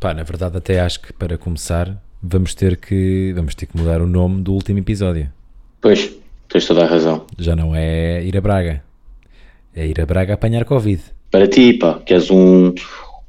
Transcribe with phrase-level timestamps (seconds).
[0.00, 4.00] Pá, na verdade até acho que para começar vamos ter que vamos ter que mudar
[4.00, 5.30] o nome do último episódio.
[5.80, 6.10] Pois,
[6.48, 7.24] tens toda a razão.
[7.38, 8.82] Já não é ir a Braga.
[9.74, 11.02] É ir a Braga apanhar Covid.
[11.30, 12.72] Para ti, pá, que és um,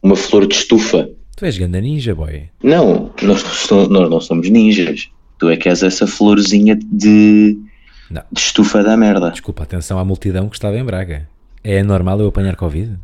[0.01, 1.09] uma flor de estufa.
[1.35, 2.49] Tu és ganda ninja, boy.
[2.63, 5.09] Não, nós, não somos- nós não somos ninjas.
[5.37, 7.57] Tu é que és essa florzinha de,
[8.09, 8.21] Não.
[8.31, 9.31] de estufa da merda.
[9.31, 11.27] Desculpa, atenção à multidão que estava em Braga.
[11.63, 12.97] É normal eu apanhar Covid?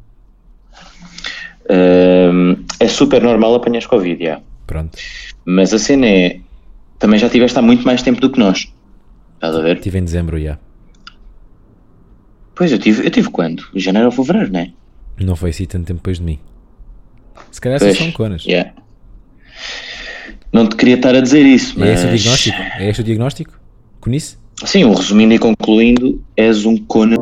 [1.69, 4.41] Ahm, é super normal apanhar Covid, já.
[4.67, 4.97] Pronto.
[5.45, 6.39] Mas a cena é.
[6.99, 8.71] Também já tiveste há muito mais tempo do que nós.
[9.35, 9.77] Estás a ver?
[9.77, 10.57] Estive em dezembro já.
[12.55, 13.63] Pois eu tive, eu tive quando?
[13.75, 14.71] Janeiro ou fevereiro, não é?
[15.19, 16.39] Não foi assim tanto tempo depois de mim.
[17.51, 18.45] Se calhar Pois, são conas.
[18.45, 18.71] yeah.
[20.53, 21.99] Não te queria estar a dizer isso, É mas.
[21.99, 22.57] esse o diagnóstico?
[22.79, 23.59] É este o diagnóstico?
[23.99, 24.37] Conhece?
[24.63, 27.17] Sim, o resumindo e concluindo, és um cona.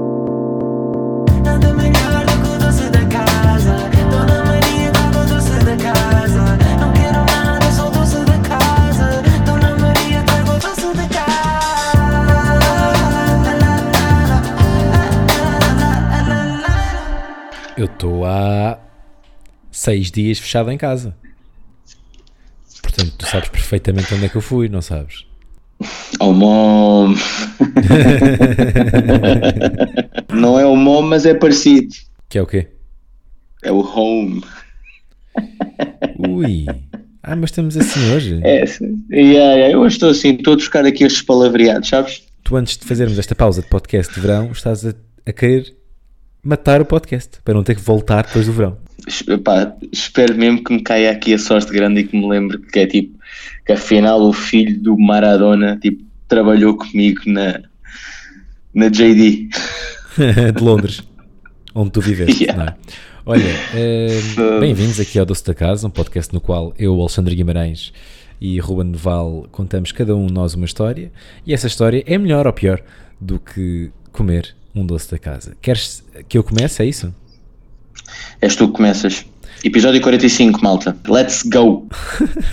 [19.84, 21.16] Seis dias fechado em casa.
[22.81, 25.26] Portanto, tu sabes perfeitamente onde é que eu fui, não sabes?
[26.20, 27.12] Oh, mom.
[30.31, 31.94] Não é o mom, mas é parecido.
[32.30, 32.67] Que é o quê?
[33.61, 34.42] É o home.
[36.17, 36.66] Ui.
[37.22, 38.39] Ah, mas estamos assim hoje.
[38.44, 38.64] É,
[39.11, 42.23] yeah, yeah, eu hoje estou assim, estou a buscar aqui estes palavreados, sabes?
[42.44, 44.94] Tu, antes de fazermos esta pausa de podcast de verão, estás a,
[45.26, 45.76] a querer
[46.42, 48.78] matar o podcast para não ter que voltar depois do verão.
[49.08, 52.58] Es- pá, espero mesmo que me caia aqui a sorte grande e que me lembre
[52.59, 53.17] que é tipo
[53.66, 57.61] que afinal o filho do Maradona tipo, trabalhou comigo na,
[58.73, 59.49] na JD.
[60.55, 61.02] de Londres,
[61.73, 62.39] onde tu vives.
[62.39, 62.75] Yeah.
[62.77, 62.94] é?
[63.25, 63.41] Olha,
[63.73, 64.19] eh,
[64.59, 67.94] bem-vindos aqui ao Doce da Casa, um podcast no qual eu, Alexandre Guimarães
[68.41, 71.11] e Ruben Neval contamos cada um de nós uma história
[71.47, 72.81] e essa história é melhor ou pior
[73.19, 75.55] do que comer um doce da casa.
[75.61, 76.83] Queres que eu comece?
[76.83, 77.14] É isso?
[78.42, 79.26] És tu que começas.
[79.64, 80.95] Episódio 45, malta.
[81.08, 81.87] Let's go!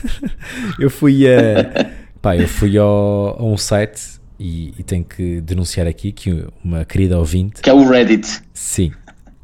[0.79, 1.91] Eu fui a.
[2.23, 4.01] pá, eu fui ao, a um site
[4.39, 7.63] e, e tenho que denunciar aqui que uma querida ouvinte.
[7.63, 8.41] Que é o Reddit.
[8.55, 8.93] Sim.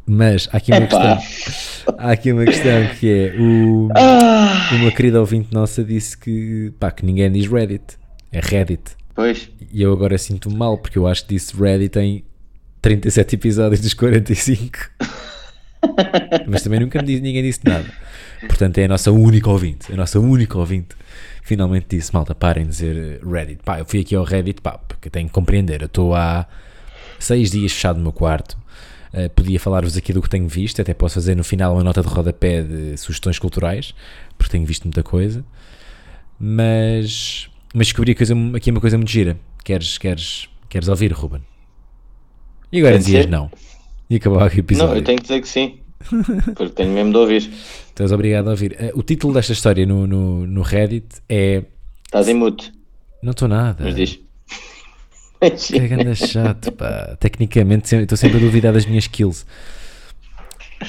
[0.07, 1.17] Mas há aqui uma Epá.
[1.17, 1.95] questão.
[1.99, 6.93] Há aqui uma questão que é o, Ah, uma querida ouvinte nossa disse que, pá,
[6.93, 7.97] que ninguém diz Reddit.
[8.31, 8.83] É Reddit.
[9.15, 9.49] pois.
[9.73, 12.25] E eu agora sinto-me mal porque eu acho que disse Reddit em
[12.81, 14.79] 37 episódios dos 45.
[16.47, 17.87] Mas também nunca me disse, ninguém disse nada.
[18.41, 19.93] Portanto, é a nossa única ouvinte.
[19.93, 20.97] A nossa única ouvinte
[21.43, 23.63] finalmente disse: Malta, parem de dizer eh, Reddit.
[23.63, 25.83] Pá, eu fui aqui ao Reddit, pá, porque tenho que compreender.
[25.83, 26.47] Eu estou há
[27.19, 28.59] seis dias fechado no meu quarto.
[29.13, 30.81] Eh, podia falar-vos aqui do que tenho visto.
[30.81, 33.95] Até posso fazer no final uma nota de rodapé de sugestões culturais,
[34.37, 35.45] porque tenho visto muita coisa.
[36.39, 39.39] Mas, mas descobri coisa, aqui uma coisa muito gira.
[39.65, 41.43] Queres, queres, queres ouvir, Ruben?
[42.71, 43.51] E agora dizias não.
[44.09, 44.91] E acabou aqui o episódio.
[44.91, 45.79] Não, eu tenho que dizer que sim.
[46.55, 47.51] Porque tenho mesmo de ouvir.
[47.99, 48.77] És obrigado a ouvir.
[48.79, 51.63] Eh, o título desta história no, no, no Reddit é.
[52.05, 52.73] Estás em mute,
[53.23, 53.83] Não estou nada.
[53.83, 54.19] mas diz.
[55.69, 57.17] Que ganda chato, pá.
[57.19, 59.45] Tecnicamente estou sempre a duvidar das minhas skills.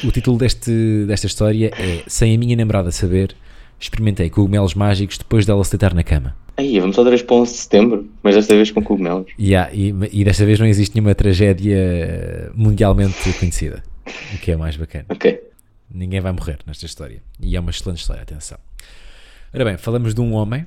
[0.04, 3.36] O título deste, desta história é Sem a minha namorada saber,
[3.80, 6.36] experimentei cogumelos mágicos depois dela se deitar na cama.
[6.58, 9.32] Aí, vamos outra vez para 11 de setembro, mas desta vez com cogumelos.
[9.38, 13.84] E, há- e, e desta vez não existe nenhuma tragédia mundialmente conhecida.
[14.34, 15.06] O que é mais bacana.
[15.10, 15.40] Ok.
[15.94, 17.22] Ninguém vai morrer nesta história.
[17.40, 18.58] E é uma excelente história, atenção.
[19.54, 20.66] Ora bem, falamos de um homem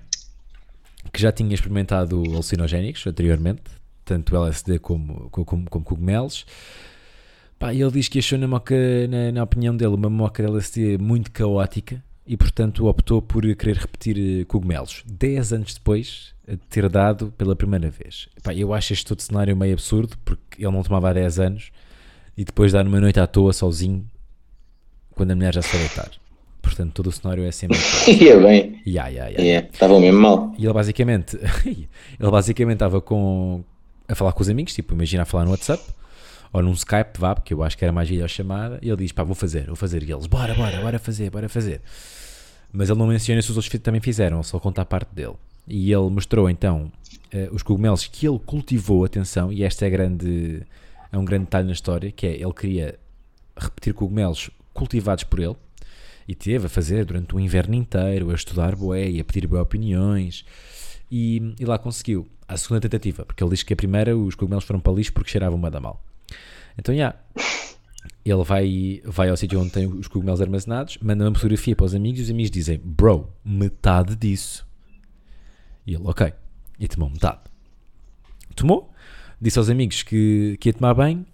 [1.12, 3.62] que já tinha experimentado alucinogénicos anteriormente,
[4.04, 6.46] tanto LSD como, como, como cogumelos.
[7.58, 8.74] Pá, e ele diz que achou na, moca,
[9.08, 13.76] na, na opinião dele uma moca de LSD muito caótica e, portanto, optou por querer
[13.76, 15.02] repetir eh, cogumelos.
[15.04, 18.28] 10 anos depois de ter dado pela primeira vez.
[18.40, 21.72] Pá, eu acho este todo cenário meio absurdo, porque ele não tomava há 10 anos
[22.36, 24.06] e depois dar numa noite à toa, sozinho,
[25.10, 26.08] quando a mulher já se foi deitar.
[26.62, 27.76] Portanto, todo o cenário é sempre.
[28.06, 28.80] Ia bem.
[28.86, 29.26] Ya, ya.
[29.30, 30.54] Yeah, Estava mesmo mal.
[30.56, 33.64] E ele basicamente, ele basicamente estava com,
[34.06, 35.82] a falar com os amigos, tipo, imagina a falar no WhatsApp
[36.52, 39.24] ou num Skype, vá, porque eu acho que era mais videochamada, e ele diz, pá,
[39.24, 40.02] vou fazer, vou fazer.
[40.04, 41.80] E eles, bora, bora, bora fazer, bora fazer.
[42.72, 45.34] Mas ele não menciona se os outros também fizeram, só conta a parte dele.
[45.66, 46.90] E ele mostrou então
[47.32, 50.62] eh, os cogumelos que ele cultivou, atenção, e esta é, grande,
[51.12, 52.98] é um grande detalhe na história, que é, ele queria
[53.56, 55.56] repetir cogumelos cultivados por ele,
[56.26, 59.60] e teve a fazer durante o inverno inteiro, a estudar bué e a pedir bué
[59.60, 60.44] opiniões,
[61.10, 64.64] e, e lá conseguiu, a segunda tentativa, porque ele diz que a primeira os cogumelos
[64.64, 66.02] foram para lixo porque cheiravam uma da mal.
[66.76, 67.14] Então, já,
[68.24, 71.94] Ele vai, vai ao sítio onde tem os cogumelos armazenados, manda uma fotografia para os
[71.94, 74.66] amigos e os amigos dizem: Bro, metade disso.
[75.86, 76.32] E ele, ok.
[76.78, 77.40] E tomou metade.
[78.54, 78.92] Tomou,
[79.40, 81.24] disse aos amigos que, que ia tomar banho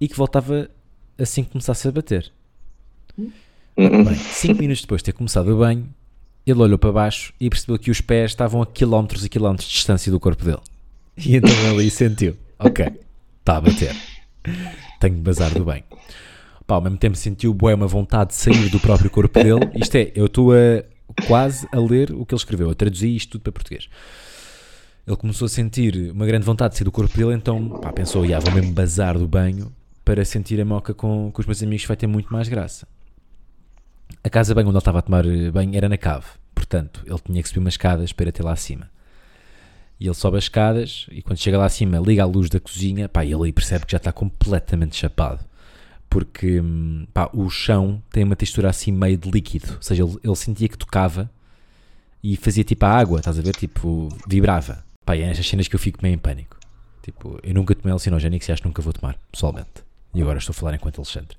[0.00, 0.70] e que voltava
[1.18, 2.32] assim que começasse a bater.
[3.16, 4.04] Uhum.
[4.04, 5.88] Bem, 5 minutos depois de ter começado o banho,
[6.46, 9.74] ele olhou para baixo e percebeu que os pés estavam a quilómetros e quilómetros de
[9.74, 10.60] distância do corpo dele.
[11.16, 12.86] E então ele sentiu: Ok,
[13.40, 13.94] está a bater.
[15.00, 15.84] Tenho de bazar do bem.
[16.68, 19.70] Pá, ao mesmo tempo sentiu bué uma vontade de sair do próprio corpo dele.
[19.74, 20.84] Isto é, eu estou a
[21.26, 22.68] quase a ler o que ele escreveu.
[22.68, 23.88] Eu traduzi isto tudo para português.
[25.06, 28.22] Ele começou a sentir uma grande vontade de sair do corpo dele, então pá, pensou:
[28.26, 29.72] "Ya, vou mesmo bazar do banho
[30.04, 32.86] para sentir a moca com, com os meus amigos, vai ter muito mais graça.
[34.22, 37.42] A casa bem onde ele estava a tomar banho era na cave, portanto, ele tinha
[37.42, 38.90] que subir umas escadas para ir até lá acima.
[39.98, 43.08] E ele sobe as escadas e quando chega lá acima liga a luz da cozinha,
[43.08, 45.48] pá, ele aí percebe que já está completamente chapado.
[46.08, 50.16] Porque hum, pá, o chão tem uma textura assim meio de líquido, ou seja, ele,
[50.24, 51.30] ele sentia que tocava
[52.22, 53.54] e fazia tipo a água, estás a ver?
[53.54, 54.84] Tipo, vibrava.
[55.04, 56.56] Pá, e é nestas cenas que eu fico meio em pânico.
[57.02, 59.84] Tipo, eu nunca tomei alucinogénicos e acho que nunca vou tomar, pessoalmente.
[60.14, 61.36] E agora estou a falar enquanto Alexandre.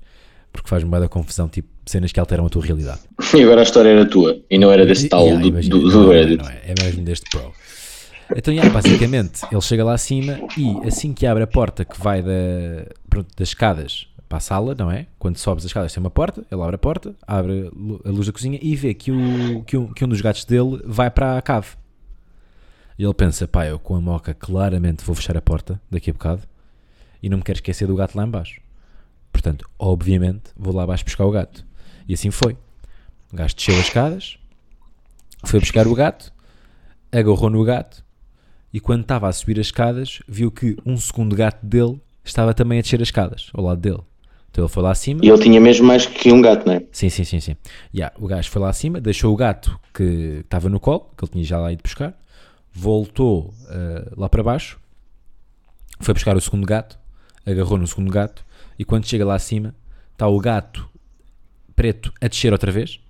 [0.52, 3.00] Porque faz-me da confusão, tipo, cenas que alteram a tua realidade.
[3.36, 5.82] E agora a história era tua e não era desse tal Yeah, do, imagina, do,
[5.82, 6.42] não do é, Reddit.
[6.42, 7.52] não é, é mesmo deste Pro.
[8.34, 12.22] Então, yeah, basicamente, ele chega lá acima e assim que abre a porta que vai
[12.22, 15.08] da, pronto, das escadas para a sala, não é?
[15.18, 18.10] Quando sobes as escadas tem uma porta, ele abre a porta, abre a lu- a
[18.10, 21.10] luz da cozinha e vê que, o, que, um, que um dos gatos dele vai
[21.10, 21.70] para a cave.
[22.96, 26.12] E ele pensa, pá, eu com a moca claramente vou fechar a porta daqui a
[26.12, 26.42] bocado
[27.20, 28.60] e não me quero esquecer do gato lá em baixo.
[29.32, 31.66] Portanto, obviamente, vou lá abaixo buscar o gato.
[32.06, 32.56] E assim foi.
[33.32, 34.38] O gajo desceu as escadas,
[35.44, 36.32] foi buscar o gato,
[37.10, 38.04] agarrou no gato
[38.72, 42.78] e quando estava a subir as escadas, viu que um segundo gato dele estava também
[42.78, 44.02] a descer as escadas ao lado dele.
[44.50, 45.20] Então ele foi lá acima.
[45.24, 46.82] E ele tinha mesmo mais que um gato, não é?
[46.90, 47.56] Sim, sim, sim, sim.
[47.94, 51.32] Yeah, o gajo foi lá acima, deixou o gato que estava no colo, que ele
[51.32, 52.14] tinha já lá ido buscar,
[52.72, 54.78] voltou eh, lá para baixo,
[56.00, 56.98] foi buscar o segundo gato,
[57.46, 58.44] agarrou no segundo gato,
[58.78, 59.74] e quando chega lá acima,
[60.12, 60.88] está o gato
[61.76, 63.00] preto a descer outra vez,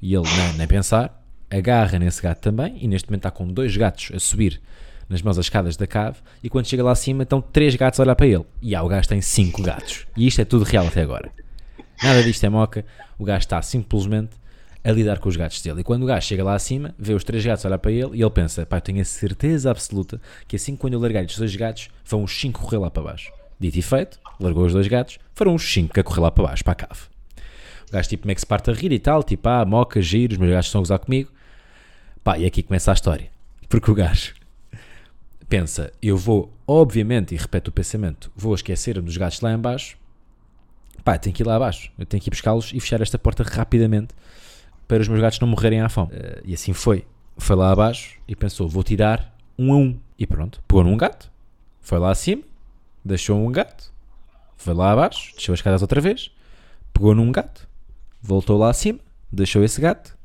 [0.00, 3.76] e ele nem, nem pensar, agarra nesse gato também, e neste momento está com dois
[3.76, 4.60] gatos a subir
[5.08, 8.02] nas mãos as escadas da cave, e quando chega lá acima estão três gatos a
[8.02, 8.44] olhar para ele.
[8.62, 10.06] E ah, o gajo tem cinco gatos.
[10.16, 11.30] E isto é tudo real até agora.
[12.02, 12.84] Nada disto é moca.
[13.18, 14.36] O gajo está simplesmente
[14.84, 15.80] a lidar com os gatos dele.
[15.80, 18.22] E quando o gajo chega lá acima, vê os três gatos olhar para ele e
[18.22, 21.38] ele pensa: pá, eu tenho a certeza absoluta que assim que quando eu largar estes
[21.38, 23.32] dois gatos, vão os cinco correr lá para baixo.
[23.58, 26.64] Dito e feito, largou os dois gatos, foram os cinco a correr lá para baixo,
[26.64, 27.00] para a cave.
[27.88, 30.32] O gajo tipo meio que se parte a rir e tal, tipo, ah, moca, giro,
[30.32, 31.30] os meus gatos estão a gozar comigo.
[32.22, 33.30] Pá, e aqui começa a história.
[33.68, 34.34] Porque o gajo
[35.48, 39.96] pensa, eu vou, obviamente, e repete o pensamento, vou esquecer dos gatos lá em baixo,
[41.04, 43.42] pá, tenho que ir lá abaixo, eu tenho que ir buscá-los e fechar esta porta
[43.42, 44.14] rapidamente
[44.88, 46.10] para os meus gatos não morrerem à fome.
[46.12, 47.04] Eh, e assim foi.
[47.36, 49.98] Foi lá abaixo e pensou, vou tirar um a um.
[50.18, 51.30] E pronto, pegou num gato,
[51.80, 52.42] foi lá acima,
[53.04, 53.92] deixou um gato,
[54.56, 56.30] foi lá abaixo, desceu as escadas outra vez,
[56.92, 57.68] pegou num gato,
[58.22, 59.00] voltou lá acima,
[59.32, 60.16] deixou esse gato,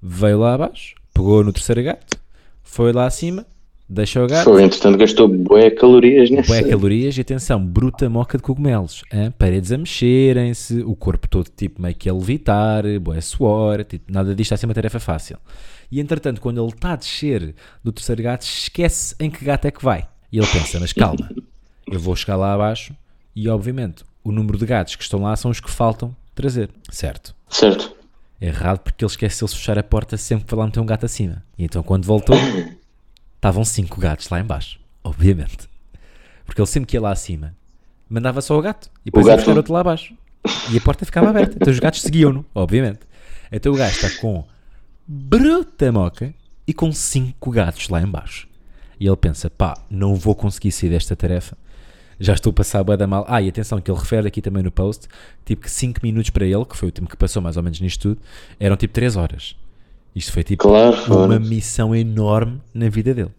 [0.00, 2.20] veio lá abaixo, pegou no terceiro gato,
[2.62, 3.46] foi lá acima,
[3.88, 6.48] deixou o gato, Foi, entretanto, gastou bué calorias nessa.
[6.48, 9.02] Bué calorias e atenção, bruta moca de cogumelos.
[9.12, 9.30] hã?
[9.30, 14.34] Paredes a mexerem-se, o corpo todo tipo meio que a levitar, bué suor, tipo, nada
[14.34, 15.38] disto está a ser uma tarefa fácil.
[15.90, 19.70] E entretanto, quando ele está a descer do terceiro gato, esquece em que gato é
[19.70, 20.08] que vai.
[20.32, 21.30] E ele pensa, mas calma,
[21.86, 22.94] eu vou chegar lá abaixo
[23.36, 26.70] e obviamente o número de gatos que estão lá são os que faltam trazer.
[26.90, 27.34] Certo.
[27.48, 27.94] Certo.
[28.40, 31.06] Errado porque ele esqueceu-se de fechar a porta sempre que foi lá meter um gato
[31.06, 31.44] acima.
[31.56, 32.36] E então quando voltou,
[33.44, 34.80] estavam cinco gatos lá em baixo.
[35.02, 35.68] Obviamente.
[36.46, 37.54] Porque ele sempre que ia lá acima,
[38.08, 38.90] mandava só o gato.
[39.02, 40.14] E depois O ia gato- buscar outro lá abaixo.
[40.70, 41.56] E a porta ficava aberta.
[41.60, 43.00] Então os gatos seguiam-no, obviamente.
[43.52, 44.44] Então o gajo está com
[45.06, 46.32] bruta moca
[46.66, 48.48] e com cinco gatos lá em baixo.
[48.98, 51.54] E ele pensa, pá, não vou conseguir sair desta tarefa.
[52.18, 53.26] Já estou a passar bué da mal.
[53.28, 55.06] Ah, e atenção, que ele refere aqui também no post,
[55.44, 57.78] tipo que 5 minutos para ele, que foi o tempo que passou mais ou menos
[57.80, 58.20] nisto tudo,
[58.58, 59.54] eram tipo 3 horas.
[60.14, 63.32] Isto foi tipo Claro, uma missão enorme na vida dele.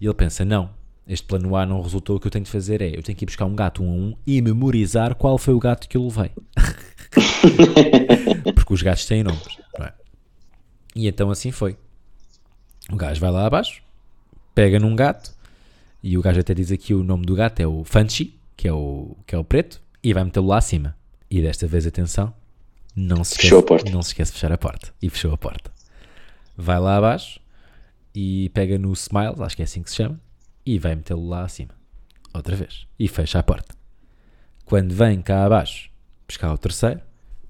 [0.00, 0.70] E ele pensa, não,
[1.06, 3.24] este plano A não resultou, o que eu tenho de fazer é, eu tenho que
[3.24, 6.04] ir buscar um gato um a um e memorizar qual foi o gato que eu
[6.04, 6.30] levei.
[8.54, 9.92] Porque os gatos têm nomes, não é?
[10.94, 11.76] E então assim foi.
[12.90, 13.82] O gajo vai lá abaixo,
[14.54, 15.32] pega num gato,
[16.02, 18.72] e o gajo até diz aqui o nome do gato é o Fanchi, que é
[18.72, 20.96] o, que é o preto, e vai metê-lo lá acima.
[21.30, 22.34] E desta vez, atenção,
[22.96, 23.90] não se, Fechou a esquece, porta.
[23.90, 24.88] não se esquece de fechar a porta.
[25.00, 25.70] E fechou a porta.
[26.56, 27.40] Vai lá abaixo
[28.14, 30.20] e pega no Smiles, acho que é assim que se chama,
[30.66, 31.70] e vai metê-lo lá acima.
[32.34, 32.86] Outra vez.
[32.98, 33.74] E fecha a porta.
[34.64, 35.90] Quando vem cá abaixo
[36.28, 37.00] buscar o terceiro,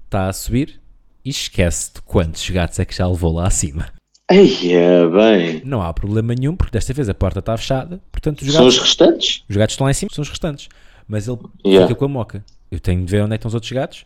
[0.05, 0.79] está a subir
[1.23, 3.87] e esquece de quantos gatos é que já levou lá acima.
[4.29, 5.61] Ai, é bem.
[5.65, 8.75] Não há problema nenhum, porque desta vez a porta está fechada, portanto os São gatos,
[8.77, 9.43] os restantes?
[9.47, 10.69] os gatos estão lá em cima, são os restantes.
[11.07, 11.87] Mas ele Yeah.
[11.87, 12.43] fica com a moca.
[12.71, 14.05] Eu tenho de ver onde é que estão os outros gatos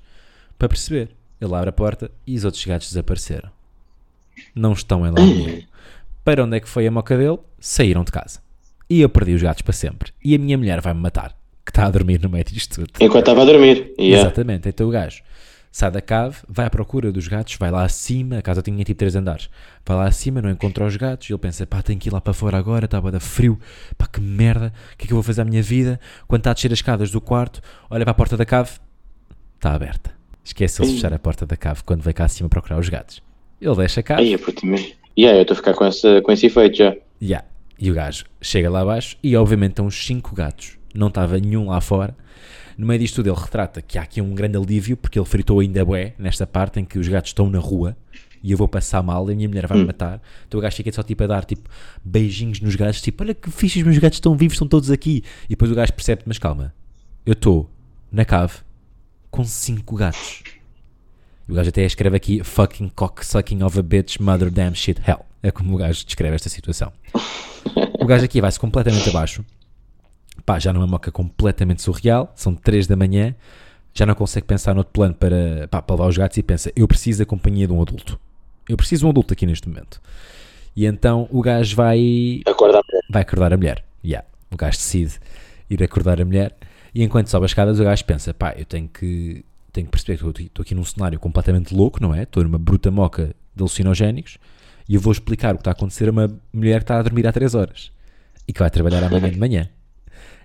[0.58, 1.10] para perceber.
[1.46, 3.50] Ele abre a porta e os outros gatos desapareceram.
[4.54, 5.62] Não estão em lado nenhum.
[6.24, 7.40] Para onde é que foi a moca dele?
[7.60, 8.40] Saíram de casa.
[8.90, 10.12] E eu perdi os gatos para sempre.
[10.24, 11.36] E a minha mulher vai-me matar,
[11.66, 12.92] que está a dormir no meio disto tudo.
[13.00, 13.94] Enquanto estava a dormir.
[14.00, 14.26] Yeah.
[14.28, 14.70] Exatamente.
[14.70, 15.24] Então o gajo
[15.76, 18.98] sai da cave, vai à procura dos gatos, vai lá acima, a casa tinha tipo
[18.98, 19.50] três andares,
[19.86, 22.22] vai lá acima, não encontra os gatos, e ele pensa, pá, tenho que ir lá
[22.22, 23.60] para fora agora, está da frio,
[23.98, 26.00] pá, que merda, o que é que eu vou fazer à minha vida?
[26.30, 27.60] Quando está a descer as escadas do quarto,
[27.90, 28.72] olha para a porta da cave,
[29.58, 30.15] está aberta.
[30.46, 33.22] Esqueceu-se de fechar a porta da cave quando veio cá acima procurar os gatos.
[33.60, 34.94] Ele deixa a cave, Ai, é puto, mas...
[35.18, 36.96] Yeah, eu estou a ficar com, essa, com esse efeito já.
[37.22, 37.46] Yeah.
[37.80, 40.78] E o gajo chega lá abaixo e obviamente estão os cinco gatos.
[40.94, 42.16] Não estava nenhum lá fora.
[42.78, 45.62] No meio disto tudo ele retrata que há aqui um grande alívio porque ele fritou
[45.62, 47.98] ainda bué nesta parte em que os gatos estão na rua
[48.44, 50.22] e eu vou passar mal e a minha mulher vai me matar.
[50.48, 51.68] Então o gajo fica só tipo a dar tipo
[52.04, 55.24] beijinhos nos gatos, tipo olha que fixe, os meus gatos estão vivos, estão todos aqui.
[55.46, 56.74] E depois o gajo percebe, mas calma,
[57.26, 57.70] eu estou
[58.12, 58.65] na cave
[59.36, 60.44] com cinco gatos.
[61.48, 65.26] E o gajo até escreve aqui fucking cocksucking of a bitch, mother damn shit hell.
[65.44, 66.92] É como o gajo descreve esta situação.
[68.00, 69.44] O gajo aqui vai-se completamente abaixo.
[70.46, 72.32] Pá, já numa moca completamente surreal.
[72.34, 73.36] São 3 da manhã.
[73.94, 76.88] Já não consegue pensar noutro plano para, pá, para levar os gatos e pensa: eu
[76.88, 78.18] preciso da companhia de um adulto.
[78.70, 80.02] Eu preciso de um adulto aqui neste momento.
[80.76, 83.02] E então o gajo vai Acorda a mulher.
[83.10, 83.84] vai acordar a mulher.
[84.04, 84.26] Yeah.
[84.50, 85.20] O gajo decide
[85.70, 86.56] ir acordar a mulher
[86.96, 90.18] e enquanto sobe as escadas o gajo pensa, pá, eu tenho que, tenho que perceber
[90.18, 92.24] que estou aqui num cenário completamente louco, não é?
[92.24, 94.38] Estou numa bruta moca de alucinogénicos
[94.88, 97.02] e eu vou explicar o que está a acontecer a uma mulher que está a
[97.02, 97.92] dormir há 3 horas
[98.48, 99.70] e que vai trabalhar amanhã de manhã.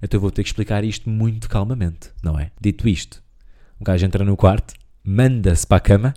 [0.03, 2.51] Então eu vou ter que explicar isto muito calmamente, não é?
[2.61, 3.23] Dito isto,
[3.79, 6.15] o gajo entra no quarto, manda-se para a cama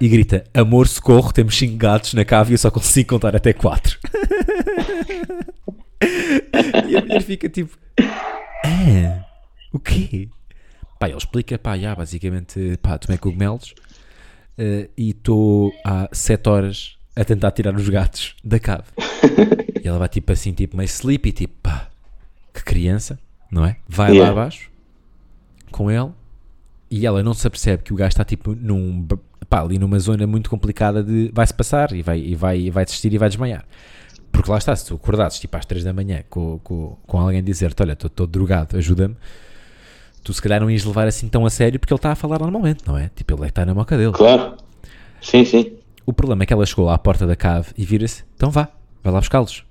[0.00, 3.52] e grita: Amor, socorro, temos 5 gatos na cave e eu só consigo contar até
[3.52, 3.98] 4.
[6.88, 7.76] e a mulher fica tipo:
[8.64, 9.24] Ah,
[9.72, 10.28] o quê?
[10.98, 13.74] Pá, ele explica: pá, já, basicamente, pá, tomei cogumelos
[14.56, 18.84] eh, e estou há 7 horas a tentar tirar os gatos da cave.
[19.84, 21.88] e ela vai tipo assim, tipo meio sleepy, tipo, pá,
[22.52, 23.18] que criança,
[23.50, 23.76] não é?
[23.88, 24.30] Vai lá Yeah.
[24.30, 24.70] abaixo
[25.70, 26.10] com ele
[26.90, 29.06] e ela não se apercebe que o gajo está tipo num
[29.50, 32.84] pá, ali numa zona muito complicada de vai-se passar e vai, e vai, e vai
[32.84, 33.64] desistir e vai desmaiar.
[34.34, 37.42] Porque lá está, se tu acordasses tipo às 3 da manhã com, com, com alguém
[37.42, 39.16] dizer-te, olha, estou todo drogado, ajuda-me,
[40.24, 42.40] tu se calhar não ias levar assim tão a sério porque ele está a falar
[42.40, 43.08] normalmente, não é?
[43.14, 44.12] Tipo, ele é que está na moca dele.
[44.12, 44.56] Claro.
[45.22, 45.76] Sim, sim.
[46.04, 48.68] O problema é que ela chegou lá à porta da cave e vira-se, então vá,
[49.04, 49.64] vai lá buscá-los.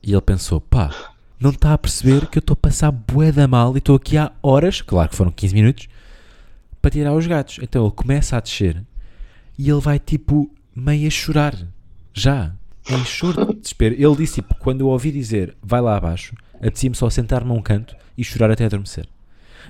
[0.00, 0.94] E ele pensou, pá,
[1.40, 4.16] não está a perceber que eu estou a passar bué da mal e estou aqui
[4.16, 5.88] há horas, claro que foram 15 minutos,
[6.80, 7.58] para tirar os gatos.
[7.60, 8.80] Então ele começa a descer
[9.58, 11.56] e ele vai tipo meio a chorar,
[12.14, 12.54] já,
[12.90, 13.94] em choro de desespero.
[13.94, 17.62] Ele disse, tipo, quando eu ouvi dizer, vai lá abaixo, apetecia-me só sentar-me a um
[17.62, 19.06] canto e chorar até adormecer.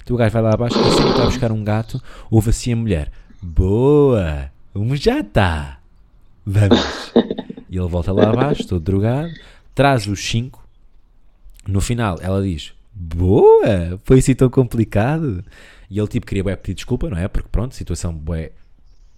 [0.02, 2.72] Então o gajo vai lá abaixo, assim que está a buscar um gato, ouve assim
[2.72, 3.10] a mulher,
[3.42, 5.78] boa, um já está,
[6.44, 7.12] vamos.
[7.68, 9.32] E ele volta lá abaixo, todo drogado,
[9.74, 10.64] traz os cinco.
[11.66, 15.44] No final, ela diz: Boa, foi assim tão complicado.
[15.90, 17.26] E ele, tipo, queria bué pedir desculpa, não é?
[17.26, 18.52] Porque, pronto, situação bué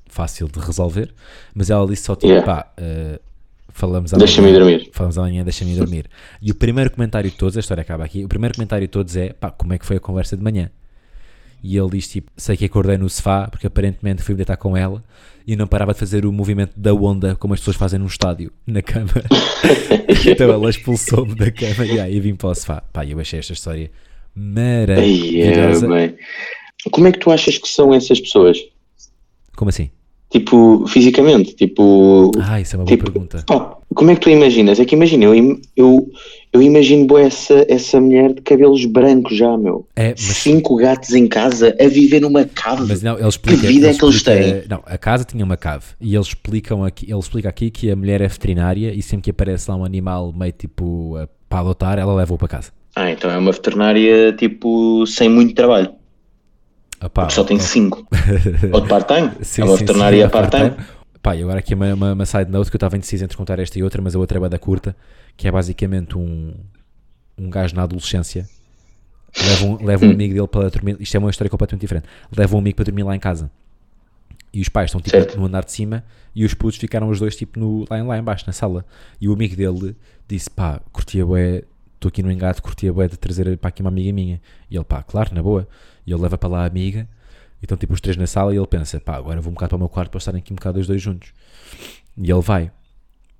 [0.06, 1.12] fácil de resolver.
[1.54, 2.46] Mas ela disse só, tipo, Yeah.
[2.46, 3.20] pá, eh,
[3.68, 4.26] falamos amanhã.
[4.26, 4.90] Deixa-me ir dormir.
[4.92, 6.06] Falamos amanhã, deixa-me ir dormir.
[6.40, 9.16] E o primeiro comentário de todos, a história acaba aqui, o primeiro comentário de todos
[9.16, 10.70] é, pá, como é que foi a conversa de manhã?
[11.62, 15.02] E ele diz, tipo, sei que acordei no sofá, porque aparentemente fui deitar com ela
[15.46, 18.52] e não parava de fazer o movimento da onda como as pessoas fazem num estádio,
[18.66, 19.10] na cama.
[20.24, 22.82] então ela expulsou-me da cama e aí vim para o sofá.
[22.92, 23.90] Pá, eu achei esta história
[24.34, 25.88] maravilhosa.
[25.88, 26.16] bem.
[26.92, 28.58] Como é que tu achas que são essas pessoas?
[29.56, 29.90] Como assim?
[30.30, 31.54] Tipo, fisicamente?
[31.54, 33.42] Tipo, Ah, isso é uma boa Tipo, pergunta.
[33.46, 34.78] pá, como é que tu imaginas?
[34.78, 36.10] É que imagina, eu, eu,
[36.52, 39.86] eu imagino bué essa, essa mulher de cabelos brancos já, meu.
[39.96, 42.84] É, mas- Cinco gatos em casa a viver numa cave.
[42.86, 43.66] Mas não, ele explica.
[43.66, 44.62] vida é que eles têm?
[44.68, 47.96] Não, a casa tinha uma cave e eles explicam aqui, ele explica aqui que a
[47.96, 51.98] mulher é veterinária e sempre que aparece lá um animal meio tipo a- para adotar,
[51.98, 52.70] ela leva-o para casa.
[52.94, 55.90] Ah, então é uma veterinária tipo sem muito trabalho.
[57.00, 57.66] Porque só tem ok.
[57.68, 58.06] cinco.
[58.72, 59.32] Ou de part-time.
[59.40, 60.74] É sim, veterinária sim, part-time.
[61.22, 63.58] Pá, e agora aqui uma, uma, uma side note que eu estava indeciso entre contar
[63.58, 64.96] esta e outra, mas a outra é da curta,
[65.36, 66.54] que é basicamente um,
[67.36, 68.48] um gajo na adolescência
[69.36, 70.08] leva um, leva Hum.
[70.08, 70.96] um amigo dele para dormir.
[71.00, 72.06] Isto é uma história completamente diferente.
[72.34, 73.50] Leva um amigo para dormir lá em casa.
[74.52, 75.38] E os pais estão tipo Certo.
[75.38, 76.02] no andar de cima
[76.34, 78.84] e os putos ficaram os dois tipo no, lá, em, lá em baixo, na sala.
[79.20, 79.94] E o amigo dele
[80.26, 81.64] disse: pá, curtia bué
[81.98, 84.40] estou aqui no engate, curtia bué de trazer para aqui uma amiga minha.
[84.70, 85.68] E ele, pá, claro, na boa.
[86.06, 87.08] E ele leva para lá a amiga,
[87.60, 89.70] e estão tipo os três na sala, e ele pensa, pá, agora vou um bocado
[89.70, 91.32] para o meu quarto para estarem aqui um bocado os dois juntos.
[92.16, 92.70] E ele vai.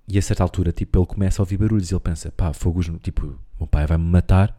[0.07, 2.91] E a certa altura, tipo, ele começa a ouvir barulhos e ele pensa, pá, fogos,
[3.03, 4.57] tipo, meu pai vai-me matar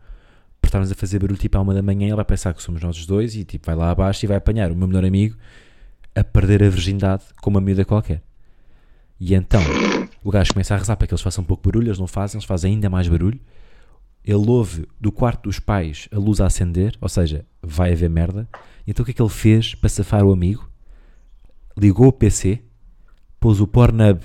[0.62, 2.82] por estarmos a fazer barulho tipo à uma da manhã, ele vai pensar que somos
[2.82, 5.38] nós os dois e tipo vai lá abaixo e vai apanhar o meu melhor amigo
[6.16, 8.22] a perder a virgindade com uma miúda qualquer.
[9.20, 9.62] E então
[10.24, 12.08] o gajo começa a rezar para que eles façam um pouco de barulho, eles não
[12.08, 13.40] fazem, eles fazem ainda mais barulho.
[14.24, 18.48] Ele ouve do quarto dos pais a luz a acender, ou seja, vai haver merda.
[18.86, 20.70] Então o que é que ele fez para safar o amigo?
[21.78, 22.62] Ligou o PC,
[23.40, 24.22] pôs o Pornhub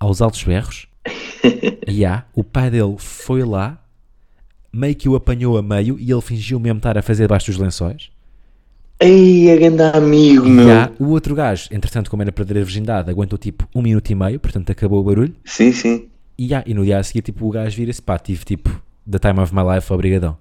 [0.00, 0.86] aos altos berros.
[1.86, 3.82] e há, o pai dele foi lá,
[4.72, 7.58] meio que o apanhou a meio e ele fingiu mesmo estar a fazer debaixo dos
[7.58, 8.10] lençóis.
[9.00, 10.70] Ei, a grande amigo, E meu.
[10.70, 14.14] há, o outro gajo, entretanto, como era perder a virgindade, aguentou tipo um minuto e
[14.14, 15.34] meio, portanto acabou o barulho.
[15.44, 16.08] Sim, sim.
[16.38, 18.70] E, há, e no dia a seguir, tipo, o gajo vira-se, pá, tive tipo,
[19.10, 20.36] the time of my life, obrigadão.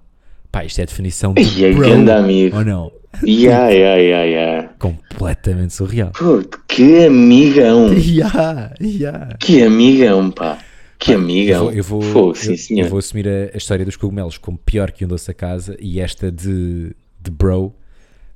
[0.51, 2.57] Pá, isto é a definição de Ei, a bro, grande amigo.
[2.57, 2.91] ou não?
[3.23, 4.69] Ya, ya, ya, ya.
[4.79, 6.11] Completamente surreal.
[6.11, 7.89] Puto, que amigão.
[7.97, 9.35] Ya, ya.
[9.39, 10.57] Que amigão, pá.
[10.99, 11.71] Que amigão.
[11.71, 14.37] Eu vou, eu, vou, Fogo, sim, eu- eu vou assumir a, a história dos cogumelos
[14.37, 17.73] como pior que um doce da casa e esta de, de bro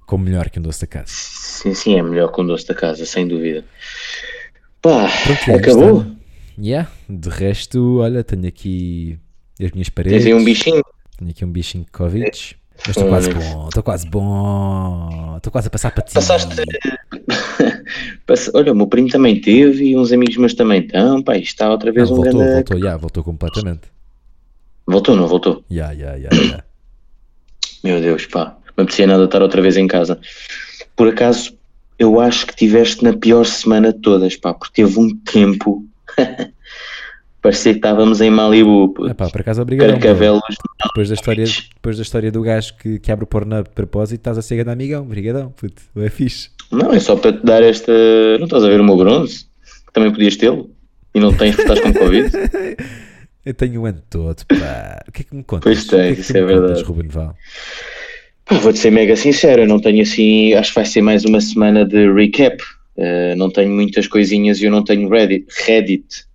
[0.05, 1.05] como melhor que um doce da casa.
[1.07, 3.63] Sim, sim, é melhor que um doce da casa, sem dúvida.
[4.81, 6.01] Pá, Pronto, é acabou?
[6.01, 6.17] isto.
[6.59, 6.89] Yeah.
[7.09, 9.17] De resto, olha, tenho aqui
[9.65, 10.23] as minhas paredes.
[10.23, 10.83] Tens aí um bichinho?
[11.17, 12.57] Tenho aqui um bichinho de Covid.
[12.79, 15.33] Mas estou quase bom, estou quase bom.
[15.37, 16.13] Estou quase a passar para ti.
[16.13, 16.55] Passaste.
[18.25, 21.23] Passa- Olha, o meu primo também teve e uns amigos meus também estão.
[21.23, 22.53] Pá, isto está outra Não, vez um voltou, grande.
[22.53, 23.81] voltou, yeah, voltou completamente.
[24.85, 25.63] Voltou, não voltou?
[25.71, 26.63] Yeah, yeah, yeah, yeah.
[27.83, 28.57] Meu Deus, pá.
[28.75, 30.19] Não apetecia nada estar outra vez em casa.
[30.95, 31.57] Por acaso,
[31.97, 35.83] eu acho que tiveste na pior semana de todas, pá, porque teve um tempo.
[37.47, 38.93] Parecia que estávamos em Malibu.
[39.07, 39.97] Epá, por acaso, obrigado.
[39.97, 44.19] Depois da história, depois da história do gajo que, que abre o porno de propósito,
[44.19, 45.03] estás a ser grande amigão.
[45.03, 45.81] Obrigadão, puto.
[45.95, 46.49] É fixe.
[46.69, 47.93] Não, é só para te dar esta.
[48.37, 49.45] Não estás a ver o meu bronze?
[49.93, 50.69] Também podias tê-lo.
[51.15, 52.31] E não tens porque estás com Covid.
[53.45, 55.01] Eu tenho o ano todo, pá.
[55.07, 55.63] O que é que me contas?
[55.63, 56.83] Pois O que é tens, que isso é verdade.
[56.83, 57.33] Ruben Val?
[58.61, 60.53] Vou-te ser mega sincero, eu não tenho assim.
[60.53, 62.61] Acho que vai ser mais uma semana de recap.
[62.97, 65.45] Uh, não tenho muitas coisinhas e eu não tenho Reddit.
[65.65, 66.26] Reddit.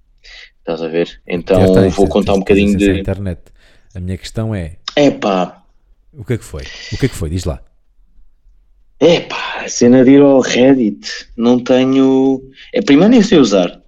[0.63, 1.21] Estás a ver?
[1.27, 3.01] Então vou contar um bocadinho de.
[3.01, 3.41] internet.
[3.95, 5.63] A minha questão é, Epá,
[6.13, 6.63] o que é que foi?
[6.93, 7.31] O que é que foi?
[7.31, 7.63] Diz lá.
[9.01, 11.09] epá, a cena de ir ao Reddit.
[11.37, 12.43] Não tenho.
[12.73, 13.81] É, primeiro nem sei usar.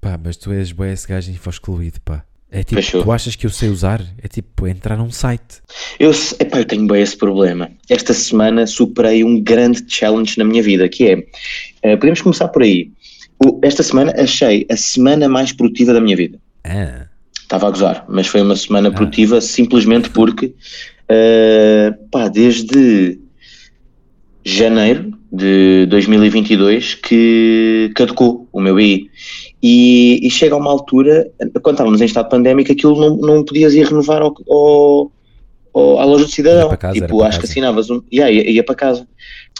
[0.00, 2.24] Pá, mas tu és bué esse gajo info excluído, pá.
[2.50, 3.02] É tipo, Fechou.
[3.02, 4.02] tu achas que eu sei usar?
[4.22, 5.62] É tipo entrar num site.
[6.00, 7.70] Eu, epá, eu tenho bem esse problema.
[7.88, 11.26] Esta semana superei um grande challenge na minha vida, que é,
[11.82, 12.90] eh, podemos começar por aí.
[13.62, 16.38] Esta semana achei a semana mais produtiva da minha vida.
[16.64, 17.06] Ah,
[17.40, 20.52] Estava a gozar, mas foi uma semana produtiva simplesmente porque,
[21.08, 23.18] eh, pá, desde
[24.44, 29.10] janeiro de 2022 que caducou o meu BI.
[29.62, 31.30] E, e chega a uma altura,
[31.62, 35.12] quando estávamos em estado pandémico, aquilo não, não podias ir renovar ao, ao-
[35.74, 36.74] ao- à loja do cidadão.
[36.76, 37.52] Casa, tipo, acho que casa.
[37.52, 38.00] assinavas um.
[38.12, 39.06] Yeah, ia, ia para casa.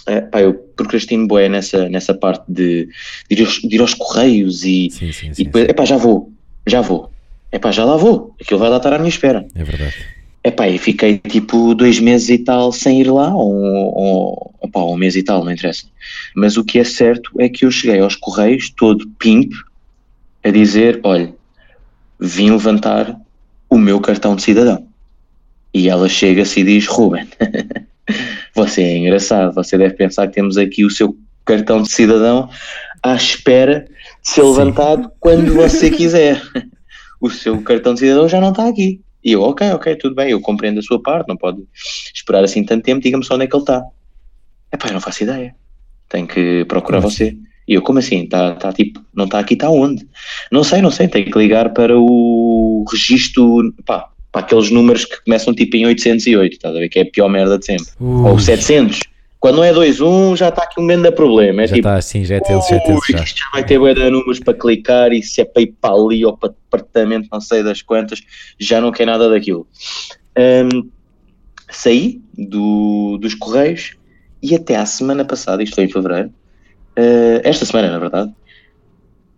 [0.08, 2.88] Eh, pá, eu procrastino bué nessa, nessa parte de,
[3.28, 6.32] de, ir aos, de ir aos correios e, sim, sim, e depois, epá, já vou,
[6.66, 7.12] já vou.
[7.52, 8.34] Epá, já lá vou.
[8.40, 9.46] Aquilo vai lá estar à minha espera.
[9.54, 9.94] É verdade.
[10.42, 14.96] Epá, e fiquei tipo dois meses e tal sem ir lá, ou, ou epá, um
[14.96, 15.84] mês e tal, não interessa.
[16.34, 19.52] Mas o que é certo é que eu cheguei aos Correios todo pimp
[20.42, 21.34] a dizer: olha,
[22.18, 23.14] vim levantar
[23.68, 24.86] o meu cartão de cidadão.
[25.74, 27.28] E ela chega-se e diz: Ruben,
[28.54, 32.48] você é engraçado, você deve pensar que temos aqui o seu cartão de cidadão
[33.02, 33.88] à espera
[34.22, 34.48] de ser Sim.
[34.48, 36.42] levantado quando você quiser.
[37.20, 39.00] O seu cartão de cidadão já não está aqui.
[39.24, 41.62] E eu, ok, ok, tudo bem, eu compreendo a sua parte, não pode
[42.14, 43.84] esperar assim tanto tempo, diga-me só onde é que ele está.
[44.72, 45.54] Epá, eu não faço ideia.
[46.08, 47.36] Tenho que procurar Como você.
[47.66, 48.22] E eu, como assim?
[48.22, 50.08] Está tá, tipo, não está aqui, está onde?
[50.50, 55.22] Não sei, não sei, tenho que ligar para o registro, pá, para aqueles números que
[55.24, 56.88] começam tipo em 808, estás a ver?
[56.88, 57.86] Que é a pior merda de sempre.
[57.98, 59.00] Ou Ui, 700.
[59.40, 61.62] Quando não é 21, já está aqui um grande problema.
[61.62, 63.22] É já tipo, está assim, já é teles, já é Ui, já.
[63.22, 66.24] isto já vai ter de números para clicar e se é para ir para ali
[66.24, 68.20] ou para departamento, não sei das quantas,
[68.58, 69.66] já não quer nada daquilo.
[70.36, 70.88] Hum,
[71.70, 73.96] saí do, dos Correios
[74.42, 76.32] e até à semana passada, isto foi em Fevereiro,
[76.96, 78.32] eh, esta semana na verdade,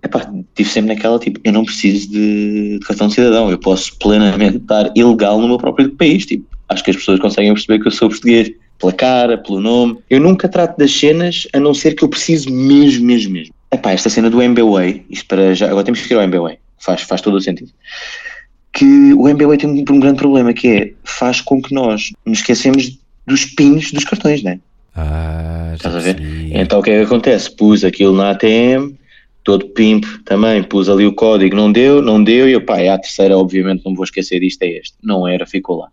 [0.03, 3.97] epá, estive sempre naquela tipo, eu não preciso de, de cartão de cidadão, eu posso
[3.99, 7.89] plenamente estar ilegal no meu próprio país, tipo, acho que as pessoas conseguem perceber que
[7.89, 11.95] eu sou português, pela cara, pelo nome, eu nunca trato das cenas a não ser
[11.95, 13.55] que eu preciso mesmo, mesmo, mesmo.
[13.71, 17.03] Epá, esta cena do MBWay, isto para já, agora temos que ir ao MBWay, faz,
[17.03, 17.71] faz todo o sentido.
[18.73, 22.39] que o MBWay tem um, um grande problema que é faz com que nós nos
[22.39, 24.59] esquecemos dos pins dos cartões, né?
[24.95, 26.21] Ah, já Estás a ver?
[26.53, 27.55] Então o que é que acontece?
[27.55, 28.95] Pus aquilo na ATM,
[29.51, 32.89] todo pimp também, pus ali o código, não deu, não deu, e eu, pá, é
[32.89, 34.95] a terceira, obviamente, não vou esquecer disto, é este.
[35.03, 35.89] Não era, ficou lá.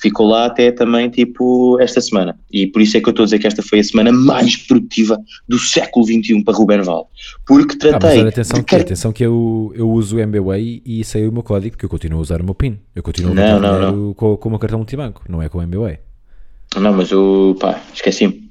[0.00, 2.38] Ficou lá até também, tipo, esta semana.
[2.50, 4.56] E por isso é que eu estou a dizer que esta foi a semana mais
[4.56, 7.10] produtiva do século XXI para Ruben Val.
[7.46, 8.20] Porque Ah, tratei.
[8.20, 11.42] olha, atenção que, car- atenção que eu, eu uso o MBWay e sei o meu
[11.42, 12.78] código, porque eu continuo a usar o meu PIN.
[12.94, 15.48] Eu continuo a Não, botar não, dinheiro Com, com o meu cartão multibanco, não é
[15.48, 15.98] com o MBWay.
[16.78, 18.50] Não, mas eu, pá, esqueci-me.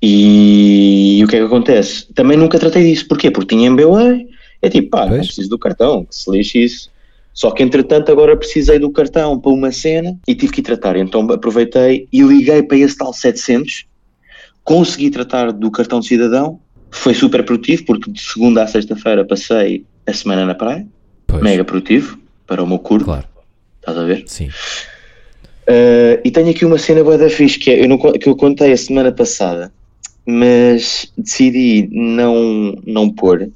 [0.00, 2.06] E, o que é que acontece?
[2.14, 3.06] Também nunca tratei disso.
[3.06, 3.30] Porquê?
[3.30, 4.20] Porque tinha MBA.
[4.62, 6.90] É tipo, pá, não preciso do cartão, que se lixe isso.
[7.32, 10.96] Só que entretanto agora precisei do cartão para uma cena e tive que ir tratar.
[10.96, 13.86] Então aproveitei e liguei para esse tal 700.
[14.64, 16.58] Consegui tratar do cartão de cidadão.
[16.90, 20.84] Foi super produtivo porque de segunda à sexta-feira passei a semana na praia.
[21.28, 23.04] Pois, Mega produtivo para o meu curso.
[23.04, 23.26] claro,
[23.78, 24.24] Estás a ver?
[24.26, 24.48] sim.
[25.68, 28.34] Uh, e tenho aqui uma cena boa da fixe que, é, eu não, que eu
[28.34, 29.70] contei a semana passada,
[30.24, 33.50] mas decidi não, não pôr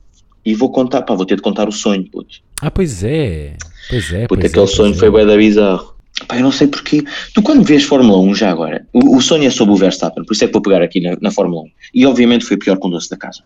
[0.44, 2.40] e vou contar, pá, vou ter de contar o sonho, puto.
[2.60, 3.56] Ah, pois é,
[3.88, 4.26] pois é.
[4.26, 5.10] Puto, pois aquele é, sonho foi é.
[5.10, 5.94] bué da bizarro.
[6.26, 7.02] Pá, eu não sei porquê.
[7.32, 10.34] Tu quando vês Fórmula 1 já agora, o, o sonho é sobre o Verstappen, por
[10.34, 11.70] isso é que vou pegar aqui na, na Fórmula 1.
[11.94, 13.42] E obviamente foi pior com o doce da casa.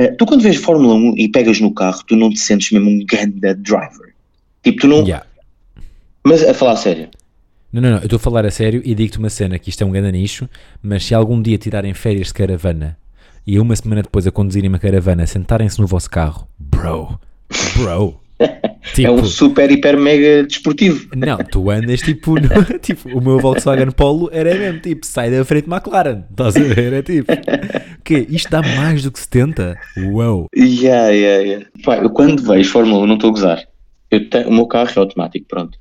[0.00, 2.90] Uh, tu quando vês Fórmula 1 e pegas no carro, tu não te sentes mesmo
[2.90, 4.14] um ganda driver.
[4.62, 5.02] Tipo, tu não...
[5.02, 5.24] Yeah.
[6.24, 7.08] Mas a falar sério,
[7.76, 9.82] Não, não, não, eu estou a falar a sério e digo-te uma cena que isto
[9.82, 10.48] é um grande nicho,
[10.82, 12.96] mas se algum dia tirarem férias de caravana
[13.46, 17.20] e uma semana depois a conduzirem uma caravana, sentarem-se no vosso carro, bro,
[17.76, 18.18] bro,
[18.94, 21.06] tipo, é um super, hiper, mega desportivo.
[21.14, 22.48] não, tu andas tipo, no-
[22.80, 26.94] tipo, o meu Volkswagen Polo era mesmo, tipo, sai da frente McLaren, estás a ver,
[26.94, 27.30] é tipo,
[28.02, 29.78] que isto dá mais do que 70?
[29.98, 31.66] Uau, Yeah, yeah, yeah.
[31.84, 33.62] Pá, eu quando vejo Fórmula 1, não estou a gozar.
[34.46, 35.76] O meu carro é automático, pronto.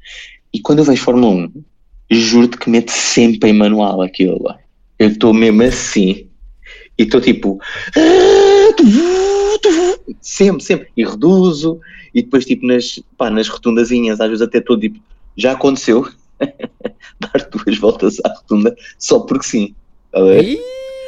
[0.53, 1.63] E quando eu vejo Fórmula 1,
[2.09, 4.57] juro-te que mete sempre em manual aquilo lá.
[4.97, 6.27] Eu estou mesmo assim.
[6.97, 7.59] E estou tipo.
[7.95, 10.87] "Ah, tu vu, tu vu", Sempre, sempre.
[10.95, 11.79] E reduzo.
[12.13, 14.99] E depois, tipo, nas, pá, nas rotundazinhas, às vezes até estou tipo.
[15.35, 16.07] Já aconteceu
[17.19, 19.75] dar duas voltas à rotunda só porque sim.
[20.11, 20.19] Tá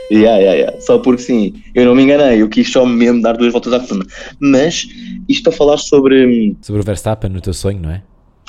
[0.09, 0.81] Yeah, yeah, yeah.
[0.81, 3.77] Só porque sim, eu não me enganei, eu quis só mesmo dar duas voltas à
[3.77, 4.05] rotunda.
[4.39, 4.87] Mas
[5.27, 6.25] isto a falar sobre.
[6.25, 8.01] hum, sobre o Verstappen no teu sonho, não é?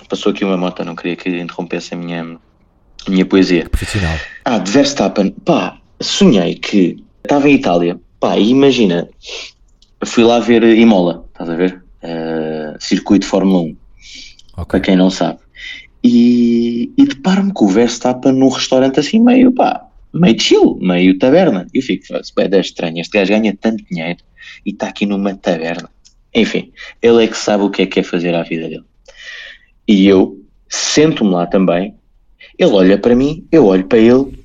[0.08, 2.38] Passou aqui uma moto, não queria que interrompesse a minha,
[3.06, 3.68] a minha poesia.
[3.68, 4.16] Profissional.
[4.44, 9.08] Ah, de Verstappen, pá, sonhei que estava em Itália, pá, imagina,
[10.04, 11.82] fui lá ver Imola, estás a ver?
[12.02, 13.76] Uh, circuito de Fórmula 1,
[14.56, 14.66] Ok.
[14.68, 15.40] para quem não sabe.
[16.02, 21.66] E, e deparo-me com o Verstappen num restaurante assim meio, pá, meio chill, meio taberna.
[21.74, 24.20] E eu fico, "Foda-se, bué da estranho, este gajo ganha tanto dinheiro
[24.64, 25.90] e está aqui numa taberna.
[26.34, 28.84] Enfim, ele é que sabe o que é que quer fazer à vida dele.
[29.88, 31.94] E eu sento-me lá também,
[32.58, 34.38] ele olha para mim, eu olho para ele,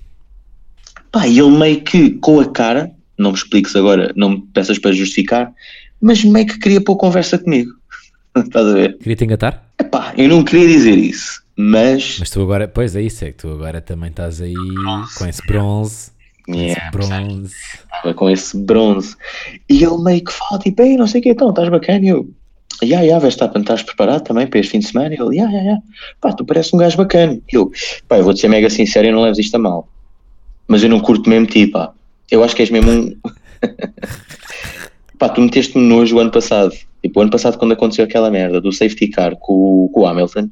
[1.12, 4.80] pá, e ele meio que com a cara, não me expliques agora, não me peças
[4.80, 5.52] para justificar,
[6.00, 7.72] mas meio que queria pôr conversa comigo.
[8.38, 8.98] Estás a ver?
[8.98, 9.64] Queria te engatar?
[9.80, 12.18] Epá, eu não queria dizer isso, mas.
[12.20, 14.54] Mas tu agora, pois é isso, é que tu agora também estás aí
[15.18, 16.12] com esse bronze,
[16.46, 17.54] com esse Yeah, bronze.
[17.84, 19.16] estava com esse bronze.
[19.70, 22.06] E ele meio que fala, tipo, ei, não sei o que, então, estás bacana?
[22.06, 22.30] E eu,
[22.84, 25.14] ya, ya, Verstappen, estás preparado também para este fim de semana?
[25.14, 25.78] E ele, ya, ya, ya,
[26.22, 27.40] pá, tu pareces um gajo bacana.
[27.52, 27.72] Eu,
[28.08, 29.88] pá, eu vou-te ser mega sincero e não leves isto a mal.
[30.68, 31.92] Mas eu não curto mesmo ti, pá.
[32.30, 33.16] Eu acho que és mesmo um...
[35.18, 36.74] pá, tu meteste-me nojo o ano passado.
[37.02, 40.50] Tipo, o ano passado quando aconteceu aquela merda do safety car com, com o Hamilton,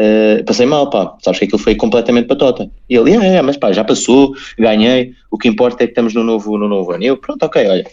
[0.00, 2.68] Uh, passei mal, pá, sabes que aquilo foi completamente patota.
[2.88, 6.14] E ele, é, é, mas pá, já passou, ganhei, o que importa é que estamos
[6.14, 7.04] no novo, no novo ano.
[7.04, 7.86] E eu, pronto, ok, olha,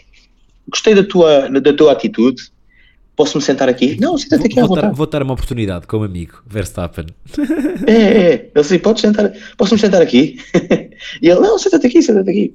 [0.67, 2.41] gostei da tua, da tua atitude,
[3.19, 3.97] posso-me sentar aqui?
[3.99, 4.97] Não, senta-te aqui à Vou, vou, dar, vontade.
[4.97, 7.07] vou dar uma oportunidade como amigo, Verstappen.
[7.85, 10.37] É, é, é, ele disse, podes sentar, posso-me sentar aqui?
[11.21, 12.53] e ele, não, senta-te aqui, senta-te aqui.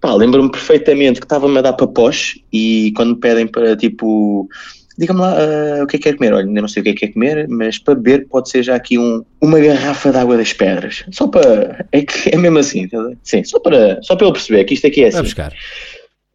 [0.00, 4.48] Pá, lembro-me perfeitamente que estava-me a dar para pós e quando me pedem para, tipo,
[4.96, 6.90] diga-me lá ah, o que é que quer comer, olha, ainda não sei o que
[6.90, 10.18] é que quer comer, mas para beber pode ser já aqui um, uma garrafa de
[10.18, 14.14] água das pedras, só para, é que é mesmo assim, tá sim, só para, só
[14.14, 15.22] para ele perceber que isto aqui é Vai assim.
[15.22, 15.52] buscar.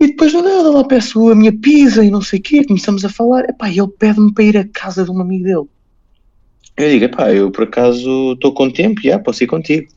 [0.04, 3.06] E depois do nada lá peço a minha pizza e não sei o quê, começamos
[3.06, 5.68] a falar, epá, e ele pede-me para ir à casa de um amigo dele.
[6.76, 9.88] Eu digo, epá, eu por acaso estou com tempo, já, posso ir contigo.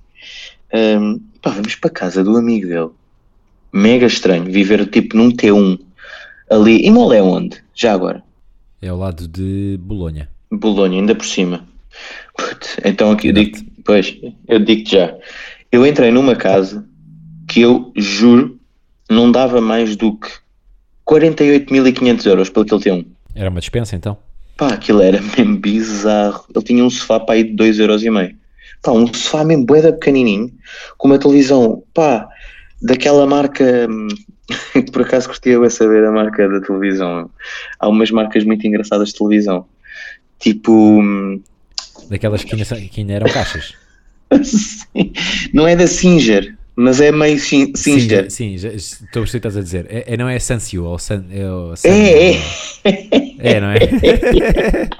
[0.73, 2.91] Ahm, pá, vamos para a casa do amigo dele.
[3.73, 5.77] Mega estranho, viver tipo num T1
[6.51, 6.87] ali.
[6.87, 7.61] E Mole é onde?
[7.75, 8.23] Já agora?
[8.81, 10.29] É ao lado de Bolonha.
[10.53, 11.67] Bolonha, ainda por cima.
[12.39, 14.17] Putz, então aqui eu digo, pois,
[14.47, 15.17] eu digo já.
[15.73, 16.89] Eu entrei numa casa
[17.49, 18.56] que eu juro
[19.09, 20.29] não dava mais do que
[21.07, 23.05] 48.500 euros pelo que ele um.
[23.35, 24.17] Era uma dispensa então?
[24.57, 26.47] Pá, aquilo era mesmo bizarro.
[26.55, 28.35] Ele tinha um sofá para aí de 2,5€.
[28.83, 30.53] Pá, um sofá mesmo boeda pequenininho,
[30.97, 32.29] com uma televisão, pá,
[32.83, 33.87] daquela marca.
[33.89, 34.09] hum,
[34.73, 37.31] que por acaso gostaria eu a saber a marca da televisão.
[37.79, 39.67] Há umas marcas muito engraçadas de televisão.
[40.39, 40.73] Tipo.
[40.73, 41.41] hum,
[42.09, 43.75] Daquelas que ainda, que ainda eram caixas.
[44.43, 45.13] Sim.
[45.53, 48.31] Não é da Singer, mas é meio Singer.
[48.31, 49.87] Sim, já- estou a perceber que estás a dizer.
[49.89, 52.41] É, é- não é Sansio, ou San, é, o San- É, é.
[53.39, 53.79] É, não é?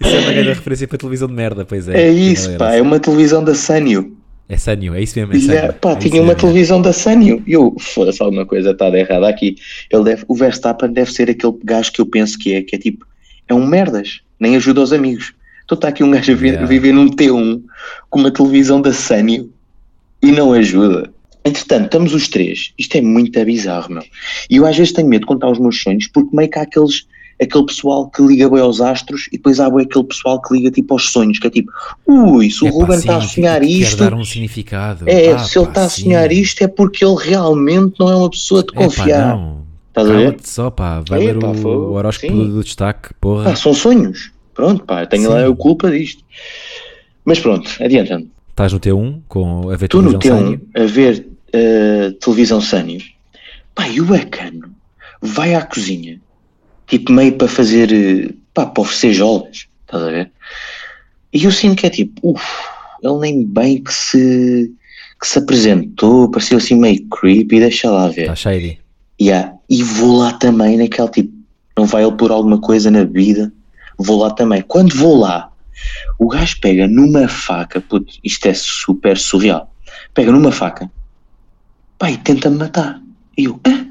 [0.00, 2.02] isso é uma grande referência para televisão de merda, pois é.
[2.08, 2.68] É isso, pá.
[2.68, 2.76] era.
[2.78, 4.16] É uma televisão da Sanyo.
[4.48, 5.52] É Sanyo, é isso mesmo.
[5.52, 6.40] É é, pá, É tinha uma mesmo.
[6.40, 7.42] televisão da Sanyo.
[7.46, 9.56] E eu, foda-se, alguma coisa está errada aqui.
[9.90, 12.78] Ele deve, o Verstappen deve ser aquele gajo que eu penso que é, que é
[12.78, 13.04] tipo,
[13.48, 15.32] é um merdas, nem ajuda os amigos.
[15.64, 16.66] Então está aqui um gajo a, vi- Yeah.
[16.66, 17.60] viver num T1
[18.08, 19.50] com uma televisão da Sanyo
[20.22, 21.12] e não ajuda.
[21.44, 22.72] Entretanto, estamos os três.
[22.78, 24.02] Isto é muito bizarro, meu.
[24.50, 26.62] E eu às vezes tenho medo de contar os meus sonhos porque meio que há
[26.62, 27.06] aqueles,
[27.40, 30.72] aquele pessoal que liga bem aos astros e depois há bem aquele pessoal que liga
[30.72, 31.70] tipo aos sonhos, que é tipo,
[32.04, 35.08] ui, se o Epá, Ruben está a sonhar quer isto, dar um significado.
[35.08, 36.02] é, Ah, se ele pá, está a sim.
[36.02, 39.36] sonhar isto é porque ele realmente não é uma pessoa de confiar.
[39.36, 39.64] não.
[39.88, 40.36] Estás a ver?
[40.42, 41.02] Só, pá.
[41.08, 42.50] Vai ler Epá, o, o horóscopo Sim.
[42.50, 43.44] do, destaque, porra.
[43.44, 44.30] Pá, são sonhos.
[44.52, 45.28] Pronto, pá, tenho Sim.
[45.28, 46.22] lá a culpa disto.
[47.24, 48.28] Mas pronto, adiantando.
[48.56, 50.68] Estás no T1 com a ver Estou no televisão T1 Sanyo.
[50.74, 53.02] a ver eh, televisão Sânio.
[53.74, 54.74] Pá, e o bacano
[55.20, 56.18] vai à cozinha,
[56.86, 60.32] tipo meio para fazer, eh, pá, para oferecer jolas, estás a ver?
[61.34, 62.64] E eu sinto que é tipo, uff,
[63.02, 64.72] ele nem bem que se,
[65.20, 68.22] que se apresentou, pareceu assim meio creepy, deixa lá ver.
[68.22, 68.78] Está shady.
[69.20, 69.54] Yeah.
[69.68, 71.32] E vou lá também naquele tipo,
[71.76, 73.52] não vai ele pôr alguma coisa na bebida,
[73.98, 74.62] vou lá também.
[74.62, 75.52] Quando vou lá,
[76.18, 79.72] o gajo pega numa faca, puto, isto é super surreal,
[80.14, 80.90] pega numa faca,
[81.98, 83.00] pá, e tenta-me matar.
[83.36, 83.84] E eu, ah,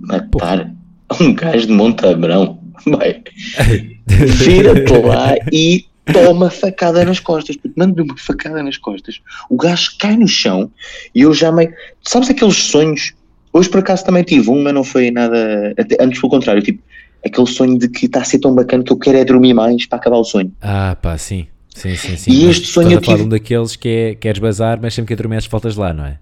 [0.00, 0.72] matar
[1.20, 3.22] um gajo de Montabrão, vai,
[4.06, 9.92] vira-te lá e toma facada nas costas, puto, manda-lhe uma facada nas costas, o gajo
[9.98, 10.70] cai no chão
[11.14, 11.72] e eu já meio,
[12.02, 13.14] sabes aqueles sonhos?
[13.52, 15.74] Hoje por acaso também tive um, mas não foi nada.
[16.00, 16.82] Antes pelo contrário, tipo,
[17.24, 19.86] aquele sonho de que está a ser tão bacana que eu quero é dormir mais
[19.86, 20.52] para acabar o sonho.
[20.60, 21.46] Ah, pá, sim.
[21.74, 22.30] Sim, sim, sim.
[22.30, 24.38] E Mas este sonho estás eu a falar de tive- um daqueles que é queres
[24.38, 26.18] bazar, mas sempre que adormeces voltas lá, não é?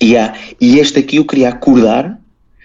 [0.00, 2.18] E, há- e este aqui eu queria acordar,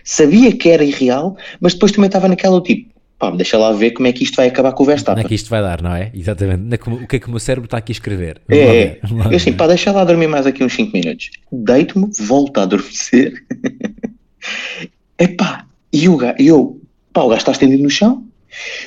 [0.04, 4.08] sabia que era irreal, mas depois também estava naquela tipo, pá, deixa lá ver como
[4.08, 5.24] é que isto vai acabar com o Não é Verstappen.
[5.26, 6.12] que isto vai dar, não é?
[6.14, 6.74] Exatamente.
[6.74, 8.40] É como- o que é que o meu cérebro está aqui a escrever?
[8.48, 9.00] Vamos É, é.
[9.32, 11.32] Eu assim, pá, deixa lá dormir mais aqui uns 5 minutos.
[11.52, 13.34] Deito-me, volto a adormecer.
[15.18, 16.82] Epá, e gajo, eu,
[17.14, 18.26] pá, o gajo está estendido no chão.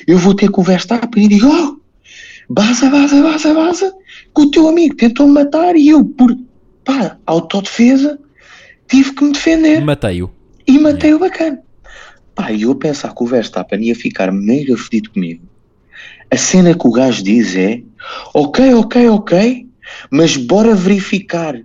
[0.07, 1.81] Eu vou ter com o Verstappen e digo, oh,
[2.49, 3.93] baza, baza, baza, baza,
[4.35, 6.37] que o teu amigo tentou-me matar e eu, por,
[6.85, 8.19] pá, autodefesa,
[8.89, 10.31] tive que me defender Matei-o.
[10.67, 11.61] e matei o bacana.
[12.35, 15.45] Pá, e eu pensar que o Verstappen ia ficar mega fedido comigo.
[16.31, 17.83] A cena que o gajo diz é:
[18.33, 19.67] ok, ok, ok,
[20.11, 21.61] mas bora verificar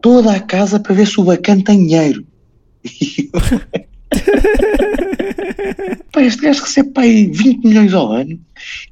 [0.00, 2.24] toda a casa para ver se o bacana tem dinheiro.
[6.12, 8.38] Pá, este gajo recebe pá, aí 20 milhões ao ano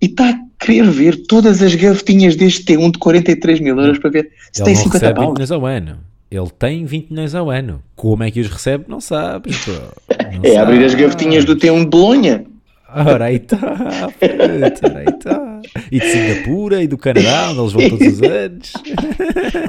[0.00, 4.10] e está a querer ver todas as gavetinhas deste T1 de 43 mil euros para
[4.10, 5.32] ver se Ele tem não 50 recebe 20 paus.
[5.34, 5.98] milhões ao ano.
[6.30, 7.82] Ele tem 20 milhões ao ano.
[7.94, 8.84] Como é que os recebe?
[8.88, 9.66] Não sabes.
[9.66, 12.44] Não É abrir as gavetinhas do T1 de Bolonha.
[12.94, 15.60] Ora aí está, ora aí está.
[15.90, 18.72] E de Singapura e do Canadá, onde eles vão todos os anos.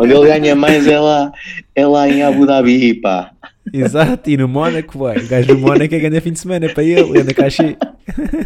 [0.02, 1.32] Onde ele ganha mais é lá,
[1.74, 3.32] é lá em Abu Dhabi, pá.
[3.72, 5.18] Exato, e no Mónaco, vai.
[5.18, 7.78] O gajo do Mónaco é ganha fim de semana para ele, anda cachê.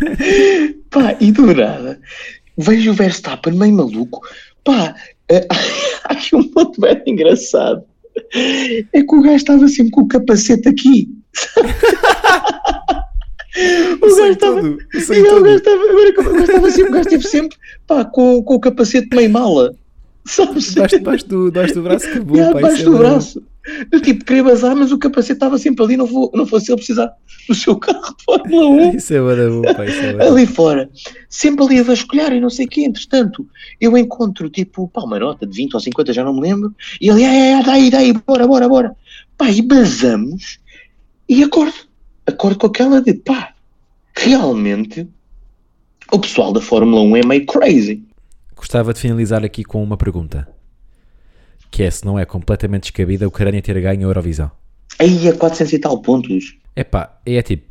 [0.91, 1.99] Pá, e do nada,
[2.57, 4.21] vejo o Verstappen meio maluco.
[4.63, 4.95] Pá,
[6.05, 7.83] aqui um ponto bem engraçado.
[8.93, 11.09] É que o gajo estava sempre com o capacete aqui.
[14.01, 14.59] o gajo estava.
[14.59, 18.41] o gajo estava, agora que o gajo estava sempre, o gajo esteve sempre pá, com,
[18.43, 19.75] com o capacete meio mala.
[20.25, 20.73] Sabes?
[20.73, 22.97] Debaixo, debaixo, do, debaixo do braço que bom, pá, debaixo é do bom.
[23.91, 26.77] Eu tipo, queria bazar, mas o capacete estava sempre ali, não, vou, não fosse ele
[26.77, 27.11] precisar
[27.47, 30.23] do seu carro de Fórmula 1 Isso é bom, pá, isso é bom.
[30.23, 30.89] ali fora,
[31.29, 32.81] sempre ali a vasculhar e não sei o quê.
[32.81, 33.45] Entretanto,
[33.79, 37.09] eu encontro tipo, pá, uma nota de 20 ou 50, já não me lembro, e
[37.09, 38.95] ele, ai, ai, ai, daí, daí, bora, bora, bora.
[39.37, 40.59] Pá, e basamos
[41.27, 41.75] e acordo.
[42.25, 43.53] Acordo com aquela de, pá,
[44.15, 45.07] realmente
[46.11, 48.03] o pessoal da Fórmula 1 é meio crazy.
[48.55, 50.47] Gostava de finalizar aqui com uma pergunta.
[51.71, 54.51] Que é se não é completamente descabida a Ucrânia ter ganho a Eurovisão.
[54.99, 56.55] Aí a 400 e tal pontos.
[56.75, 57.67] Epá, é tipo.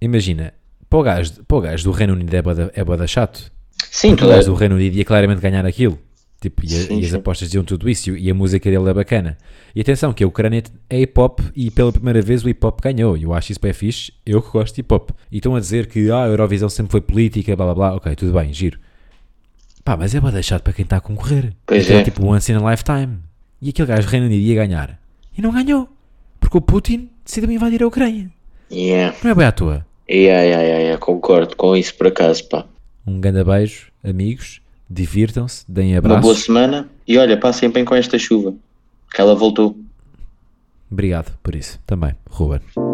[0.00, 0.54] Imagina,
[0.88, 3.50] para o gajo, para o gajo do Reino Unido é boda, é chato.
[3.90, 5.98] Sim, Porque o gajo do Reino Unido ia claramente ganhar aquilo.
[6.40, 7.16] Tipo, e, a- Sim, e as sim.
[7.16, 9.36] apostas diziam tudo isso e, a música dele é bacana.
[9.74, 12.80] E atenção, que a Ucrânia é hip hop e pela primeira vez o hip hop
[12.80, 13.16] ganhou.
[13.16, 15.10] E eu acho isso bem fixe, eu que gosto de hip hop.
[15.32, 17.94] E estão a dizer que ah, a Eurovisão sempre foi política, blá blá blá.
[17.96, 18.78] Ok, tudo bem, giro.
[19.84, 21.52] Pá, mas é para deixar para quem está a concorrer.
[21.66, 22.04] Pois Aquilo é.
[22.04, 23.18] tipo once in a lifetime.
[23.60, 24.98] E aquele gajo Reino Unido ia ganhar.
[25.36, 25.88] E não ganhou.
[26.40, 28.30] Porque o Putin decidiu invadir a Ucrânia.
[28.70, 29.16] Yeah.
[29.24, 29.86] Não é bem à toa.
[30.10, 32.64] Yeah, yeah, yeah, yeah, concordo com isso por acaso, pá.
[33.06, 34.60] Um grande beijo, amigos.
[34.90, 36.44] Divirtam-se, deem Uma boa abraços.
[36.44, 38.54] semana e olha, passem bem com esta chuva.
[39.14, 39.76] Que ela voltou.
[40.90, 41.78] Obrigado por isso.
[41.86, 42.60] Também, Ruben.
[42.74, 42.88] Do